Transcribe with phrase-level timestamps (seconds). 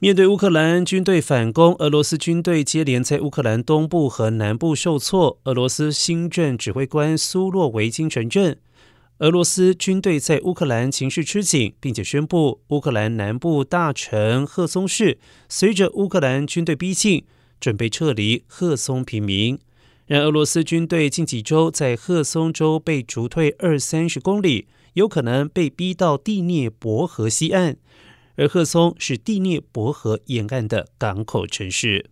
[0.00, 5.40] 面对乌克兰军队反攻，俄罗斯军队接连在乌克兰东部和南部受挫。
[5.42, 8.56] 俄罗斯新任指挥官苏洛维金承认，
[9.18, 15.18] 俄罗斯军队在乌克兰情势吃紧，并且宣布乌克兰南部大城赫松市
[15.48, 17.24] 随着乌克兰军队逼近，
[17.58, 19.58] 准备撤离赫松平民。
[20.06, 27.78] 然俄罗斯军队近几周在赫松州被逐退二三十公里，有可能被逼到第聂伯河西岸。
[28.38, 32.08] 而赫松是第聂伯河沿岸的港口城市。